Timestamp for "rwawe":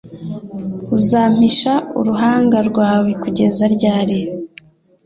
2.69-3.09